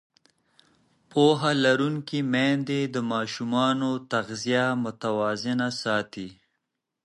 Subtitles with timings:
[1.11, 6.29] پوهه لرونکې میندې د ماشومانو تغذیه متوازنه ساتي.